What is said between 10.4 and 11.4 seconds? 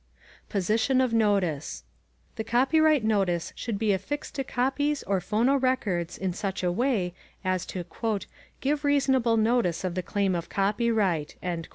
copyright."